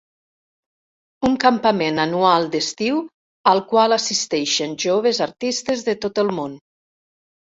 Un 1.27 1.33
campament 1.41 1.99
anual 2.03 2.47
d'estiu 2.55 2.97
al 3.51 3.61
qual 3.73 3.93
assisteixen 3.97 4.73
joves 4.85 5.21
artistes 5.27 5.85
de 5.91 5.95
tot 6.07 6.23
el 6.23 6.33
món. 6.41 6.57